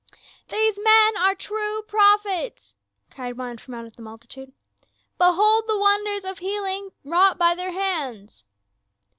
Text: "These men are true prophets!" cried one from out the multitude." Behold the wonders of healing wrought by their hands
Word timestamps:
"These 0.47 0.79
men 0.83 1.15
are 1.19 1.35
true 1.35 1.83
prophets!" 1.83 2.75
cried 3.11 3.37
one 3.37 3.59
from 3.59 3.75
out 3.75 3.95
the 3.95 4.01
multitude." 4.01 4.51
Behold 5.19 5.65
the 5.67 5.77
wonders 5.77 6.25
of 6.25 6.39
healing 6.39 6.89
wrought 7.03 7.37
by 7.37 7.53
their 7.53 7.71
hands 7.73 8.43